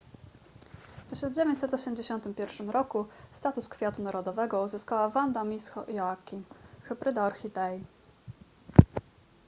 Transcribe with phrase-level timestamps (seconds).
[1.05, 6.43] w 1981 roku status kwiatu narodowego uzyskała vanda miss joaquim
[6.83, 7.83] hybryda orchidei